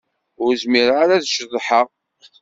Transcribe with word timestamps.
Ur 0.43 0.51
zmireɣ 0.61 0.97
ara 1.03 1.13
ad 1.17 1.25
ceḍḥeɣ. 1.35 1.87